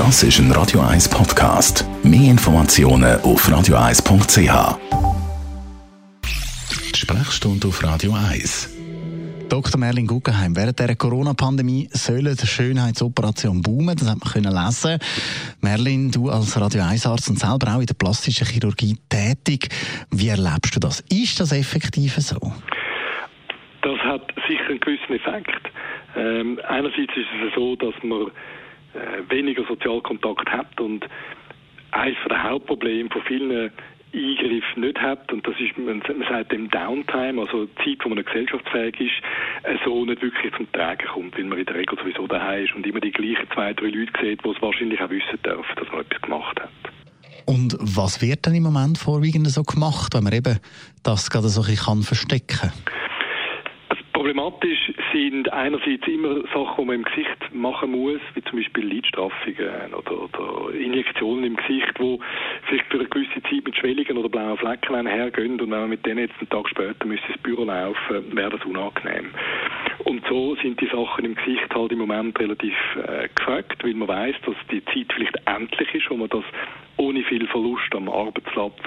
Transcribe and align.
Das 0.00 0.22
ist 0.22 0.38
ein 0.38 0.50
Radio 0.52 0.80
1 0.80 1.10
Podcast. 1.10 1.84
Mehr 2.02 2.30
Informationen 2.30 3.20
auf 3.20 3.46
radio1.ch. 3.46 4.78
Sprechstunde 6.96 7.68
auf 7.68 7.84
Radio 7.84 8.14
1. 8.14 8.78
Dr. 9.50 9.78
Merlin 9.78 10.06
Guggenheim, 10.06 10.56
während 10.56 10.78
der 10.78 10.96
Corona-Pandemie 10.96 11.90
soll 11.92 12.34
die 12.34 12.46
Schönheitsoperation 12.46 13.60
boomen, 13.60 13.94
das 13.94 14.08
hat 14.08 14.24
man 14.24 14.32
können 14.32 14.54
lesen. 14.54 14.98
Merlin, 15.60 16.10
du 16.10 16.30
als 16.30 16.58
Radio 16.58 16.80
1-Arzt 16.80 17.28
und 17.28 17.38
selber 17.38 17.74
auch 17.74 17.80
in 17.80 17.86
der 17.86 17.92
plastischen 17.92 18.46
Chirurgie 18.46 18.96
tätig, 19.10 19.68
wie 20.10 20.28
erlebst 20.28 20.74
du 20.74 20.80
das? 20.80 21.00
Ist 21.10 21.38
das 21.40 21.52
effektiv 21.52 22.14
so? 22.16 22.40
Das 23.82 23.98
hat 23.98 24.32
sicher 24.48 24.70
einen 24.70 24.80
gewissen 24.80 25.12
Effekt. 25.12 25.70
Ähm, 26.16 26.58
einerseits 26.66 27.12
ist 27.14 27.28
es 27.46 27.54
so, 27.54 27.76
dass 27.76 27.94
man 28.02 28.30
äh, 28.94 29.30
weniger 29.30 29.64
Sozialkontakt 29.64 30.48
hat 30.50 30.80
und 30.80 31.06
eines 31.92 32.16
der 32.28 32.42
Hauptprobleme 32.42 33.10
von 33.10 33.22
vielen 33.22 33.70
Eingriff 34.12 34.64
nicht 34.76 35.00
hat, 35.00 35.32
und 35.32 35.46
das 35.46 35.54
ist, 35.60 35.78
man, 35.78 35.98
man 35.98 36.28
sagt 36.28 36.52
dem 36.52 36.68
Downtime, 36.70 37.40
also 37.40 37.66
Zeit, 37.84 37.98
wo 38.02 38.08
man 38.08 38.24
gesellschaftsfähig 38.24 39.00
ist, 39.00 39.22
äh, 39.62 39.76
so 39.84 40.04
nicht 40.04 40.20
wirklich 40.20 40.52
zum 40.56 40.70
Tragen 40.72 41.06
kommt, 41.06 41.36
weil 41.36 41.44
man 41.44 41.58
in 41.58 41.66
der 41.66 41.76
Regel 41.76 41.96
sowieso 41.98 42.26
daheim 42.26 42.64
ist 42.64 42.74
und 42.74 42.86
immer 42.86 43.00
die 43.00 43.12
gleichen 43.12 43.48
zwei, 43.54 43.72
drei 43.72 43.86
Leute 43.86 44.12
sieht, 44.20 44.44
die 44.44 44.48
es 44.48 44.62
wahrscheinlich 44.62 45.00
auch 45.00 45.10
wissen 45.10 45.40
dürfen, 45.44 45.74
dass 45.76 45.88
man 45.92 46.00
etwas 46.00 46.22
gemacht 46.22 46.60
hat. 46.60 46.70
Und 47.46 47.76
was 47.80 48.20
wird 48.20 48.46
dann 48.46 48.54
im 48.54 48.64
Moment 48.64 48.98
vorwiegend 48.98 49.48
so 49.48 49.62
gemacht, 49.62 50.14
wenn 50.14 50.24
man 50.24 50.32
eben 50.32 50.58
das 51.02 51.30
gerade 51.30 51.48
so 51.48 51.62
ein 51.62 51.68
bisschen 51.68 52.02
verstecken 52.02 52.58
kann? 52.60 52.72
Problematisch 54.40 54.94
sind 55.12 55.52
einerseits 55.52 56.08
immer 56.08 56.40
Sachen, 56.54 56.76
die 56.78 56.84
man 56.86 56.94
im 56.94 57.02
Gesicht 57.02 57.52
machen 57.52 57.90
muss, 57.90 58.20
wie 58.32 58.42
zum 58.44 58.58
Beispiel 58.58 58.86
Lidstraffungen 58.86 59.92
oder, 59.92 60.22
oder 60.22 60.74
Injektionen 60.74 61.44
im 61.44 61.56
Gesicht, 61.56 61.92
wo 61.98 62.18
vielleicht 62.64 62.86
für 62.86 63.00
eine 63.00 63.08
gewisse 63.08 63.42
Zeit 63.42 63.64
mit 63.66 63.76
Schwellungen 63.76 64.16
oder 64.16 64.30
blauen 64.30 64.56
Flecken 64.56 64.94
einhergehen 64.94 65.60
und 65.60 65.70
wenn 65.70 65.80
man 65.80 65.90
mit 65.90 66.06
denen 66.06 66.20
jetzt 66.20 66.38
einen 66.38 66.48
Tag 66.48 66.70
später 66.70 67.04
müsste 67.04 67.28
ins 67.30 67.42
Büro 67.42 67.64
laufen, 67.64 68.34
wäre 68.34 68.48
das 68.48 68.64
unangenehm. 68.64 69.28
Und 70.04 70.26
so 70.26 70.56
sind 70.56 70.80
die 70.80 70.88
Sachen 70.88 71.26
im 71.26 71.34
Gesicht 71.34 71.74
halt 71.74 71.92
im 71.92 71.98
Moment 71.98 72.40
relativ 72.40 72.74
äh, 72.96 73.28
gefragt, 73.34 73.84
weil 73.84 73.92
man 73.92 74.08
weiß, 74.08 74.36
dass 74.46 74.56
die 74.70 74.82
Zeit 74.86 75.12
vielleicht 75.14 75.36
endlich 75.44 75.94
ist, 75.94 76.08
wo 76.08 76.16
man 76.16 76.30
das 76.30 76.44
ohne 76.96 77.22
viel 77.24 77.46
Verlust 77.46 77.94
am 77.94 78.08
Arbeitsplatz 78.08 78.80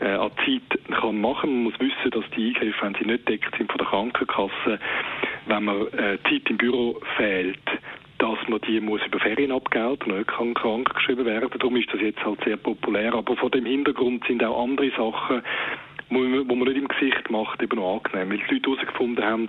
äh, 0.00 0.14
an 0.14 0.30
Zeit 0.44 1.00
kann 1.00 1.20
machen. 1.20 1.50
Man 1.50 1.62
muss 1.64 1.80
wissen, 1.80 2.10
dass 2.10 2.24
die 2.36 2.48
Eingriffe, 2.48 2.82
wenn 2.82 2.94
sie 2.94 3.06
nicht 3.06 3.28
deckt 3.28 3.56
sind 3.56 3.70
von 3.70 3.78
der 3.78 3.86
Krankenkasse, 3.86 4.78
wenn 5.46 5.64
man 5.64 5.86
äh, 5.92 6.18
Zeit 6.28 6.48
im 6.48 6.56
Büro 6.56 7.00
fehlt, 7.16 7.58
dass 8.18 8.38
man 8.48 8.60
die 8.60 8.80
muss 8.80 9.00
über 9.06 9.18
Ferien 9.18 9.50
abgelten 9.50 10.14
nicht 10.14 10.28
kann 10.28 10.52
krank 10.52 10.94
geschrieben 10.94 11.24
werden. 11.24 11.48
Darum 11.58 11.76
ist 11.76 11.92
das 11.92 12.00
jetzt 12.00 12.22
halt 12.22 12.42
sehr 12.44 12.58
populär. 12.58 13.14
Aber 13.14 13.34
vor 13.36 13.50
dem 13.50 13.64
Hintergrund 13.64 14.24
sind 14.26 14.44
auch 14.44 14.62
andere 14.62 14.90
Sachen, 14.90 15.42
wo 16.10 16.18
man 16.18 16.68
nicht 16.68 16.76
im 16.76 16.88
Gesicht 16.88 17.30
macht, 17.30 17.62
eben 17.62 17.76
noch 17.76 18.02
angenehm. 18.04 18.30
Weil 18.30 18.38
die 18.38 18.54
Leute 18.54 18.70
herausgefunden 18.70 19.24
haben, 19.24 19.46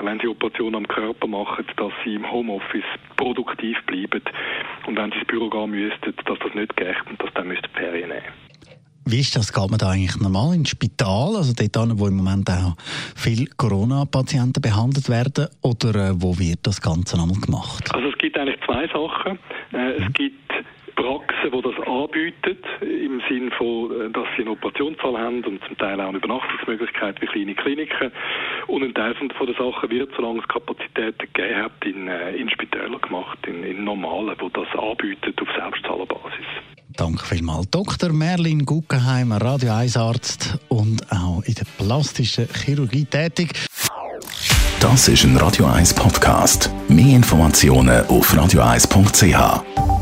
wenn 0.00 0.20
sie 0.20 0.28
Operationen 0.28 0.76
am 0.76 0.88
Körper 0.88 1.26
machen, 1.26 1.66
dass 1.76 1.92
sie 2.02 2.14
im 2.14 2.30
Homeoffice 2.30 2.84
produktiv 3.16 3.76
bleiben 3.86 4.22
und 4.86 4.96
wenn 4.96 5.10
sie 5.10 5.18
ins 5.18 5.26
Büro 5.26 5.50
gehen 5.50 5.70
müssten, 5.70 6.14
dass 6.24 6.38
das 6.38 6.54
nicht 6.54 6.76
geht 6.76 6.96
und 7.10 7.22
dass 7.22 7.32
dann 7.34 7.48
müssten 7.48 7.68
Ferien 7.74 8.08
nehmen 8.08 8.53
wie 9.06 9.20
ist 9.20 9.36
das? 9.36 9.52
Geht 9.52 9.70
man 9.70 9.78
da 9.78 9.90
eigentlich 9.90 10.18
normal 10.20 10.54
ins 10.54 10.70
Spital, 10.70 11.36
also 11.36 11.52
dort, 11.52 11.98
wo 11.98 12.06
im 12.06 12.16
Moment 12.16 12.48
auch 12.50 12.74
viele 13.14 13.46
Corona-Patienten 13.56 14.62
behandelt 14.62 15.08
werden, 15.08 15.48
oder 15.62 15.94
äh, 15.94 16.12
wo 16.14 16.38
wird 16.38 16.60
das 16.62 16.80
Ganze 16.80 17.20
einmal 17.20 17.40
gemacht? 17.40 17.84
Also 17.92 18.08
es 18.08 18.18
gibt 18.18 18.38
eigentlich 18.38 18.60
zwei 18.64 18.86
Sachen. 18.88 19.38
Äh, 19.72 20.02
es 20.02 20.12
gibt 20.14 20.52
Praxen, 20.96 21.50
die 21.50 21.60
das 21.60 21.86
anbieten, 21.86 22.56
im 22.80 23.20
Sinne 23.28 23.50
von, 23.50 23.90
äh, 23.90 24.10
dass 24.10 24.26
sie 24.36 24.42
einen 24.42 24.52
Operationssaal 24.52 25.18
haben 25.18 25.44
und 25.44 25.62
zum 25.64 25.76
Teil 25.76 26.00
auch 26.00 26.08
eine 26.08 26.18
Übernachtungsmöglichkeit 26.18 27.20
wie 27.20 27.26
kleine 27.26 27.54
Kliniken. 27.54 28.12
Und 28.68 28.82
ein 28.84 28.94
Teil 28.94 29.14
von 29.14 29.28
der 29.28 29.56
Sachen 29.56 29.90
wird, 29.90 30.12
solange 30.16 30.40
es 30.40 30.48
Kapazitäten 30.48 31.28
gegeben 31.32 31.62
hat, 31.62 31.84
in, 31.84 32.08
in 32.08 32.48
Spitälern 32.48 33.00
gemacht, 33.00 33.38
in, 33.46 33.64
in 33.64 33.84
normalen, 33.84 34.36
die 34.40 34.52
das 34.52 34.68
anbieten 34.78 35.34
auf 35.40 35.48
Selbstzahlerbasis. 35.54 36.73
Danke 36.96 37.24
vielmals. 37.24 37.68
Dr. 37.70 38.12
Merlin 38.12 38.64
Guggenheim, 38.64 39.32
Radio 39.32 39.72
1 39.72 39.96
Arzt 39.96 40.58
und 40.68 41.10
auch 41.10 41.42
in 41.44 41.54
der 41.54 41.66
plastischen 41.76 42.48
Chirurgie 42.54 43.04
tätig. 43.04 43.66
Das 44.80 45.08
ist 45.08 45.24
ein 45.24 45.36
Radio 45.36 45.66
1 45.66 45.94
Podcast. 45.94 46.70
Mehr 46.88 47.16
Informationen 47.16 48.06
auf 48.06 48.32
radio1.ch. 48.34 49.93